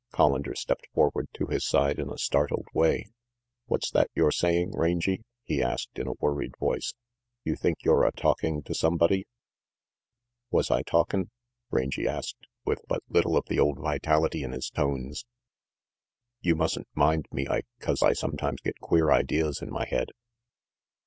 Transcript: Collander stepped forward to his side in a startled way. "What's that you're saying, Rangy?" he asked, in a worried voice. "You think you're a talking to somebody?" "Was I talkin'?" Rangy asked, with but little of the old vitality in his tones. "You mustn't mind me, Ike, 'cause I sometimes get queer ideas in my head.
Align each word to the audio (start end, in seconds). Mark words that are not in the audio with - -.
Collander 0.11 0.57
stepped 0.57 0.87
forward 0.95 1.27
to 1.35 1.45
his 1.45 1.63
side 1.63 1.99
in 1.99 2.09
a 2.09 2.17
startled 2.17 2.65
way. 2.73 3.05
"What's 3.67 3.91
that 3.91 4.09
you're 4.15 4.31
saying, 4.31 4.71
Rangy?" 4.75 5.21
he 5.43 5.61
asked, 5.61 5.99
in 5.99 6.07
a 6.07 6.13
worried 6.19 6.57
voice. 6.57 6.95
"You 7.43 7.55
think 7.55 7.83
you're 7.83 8.03
a 8.05 8.11
talking 8.11 8.63
to 8.63 8.73
somebody?" 8.73 9.27
"Was 10.49 10.71
I 10.71 10.81
talkin'?" 10.81 11.29
Rangy 11.69 12.07
asked, 12.07 12.47
with 12.65 12.81
but 12.87 13.03
little 13.09 13.37
of 13.37 13.45
the 13.45 13.59
old 13.59 13.77
vitality 13.77 14.41
in 14.41 14.53
his 14.53 14.71
tones. 14.71 15.23
"You 16.41 16.55
mustn't 16.55 16.87
mind 16.95 17.27
me, 17.31 17.47
Ike, 17.47 17.67
'cause 17.79 18.01
I 18.01 18.13
sometimes 18.13 18.59
get 18.61 18.79
queer 18.81 19.11
ideas 19.11 19.61
in 19.61 19.69
my 19.69 19.85
head. 19.85 20.09